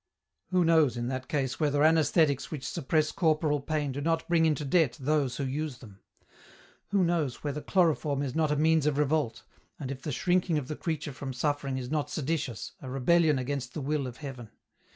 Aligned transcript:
Who 0.49 0.65
knows 0.65 0.97
in 0.97 1.09
that 1.09 1.27
case 1.27 1.59
whether 1.59 1.83
anaesthetics 1.83 2.49
which 2.49 2.67
suppress 2.67 3.11
corporal 3.11 3.59
pain 3.59 3.91
do 3.91 4.01
not 4.01 4.27
bring 4.27 4.47
into 4.47 4.65
debt 4.65 4.97
those 4.99 5.37
who 5.37 5.43
use 5.43 5.77
them? 5.77 5.99
Who 6.87 7.03
knows 7.03 7.43
whether 7.43 7.61
chloroform 7.61 8.23
is 8.23 8.33
not 8.33 8.49
a 8.49 8.55
means 8.55 8.87
of 8.87 8.97
revolt, 8.97 9.43
and 9.79 9.91
if 9.91 10.01
the 10.01 10.11
shrinking 10.11 10.57
of 10.57 10.69
the 10.69 10.75
creature 10.75 11.13
from 11.13 11.33
suffering 11.33 11.77
is 11.77 11.91
not 11.91 12.09
seditious, 12.09 12.71
a 12.81 12.89
rebellion 12.89 13.37
against 13.37 13.75
the 13.75 13.81
will 13.81 14.07
of 14.07 14.17
Heaven 14.17 14.49